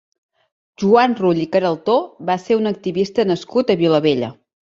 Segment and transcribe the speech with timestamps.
[0.83, 1.97] Joan Rull i Queraltó
[2.31, 4.35] va ser un activista nascut a Vilabella.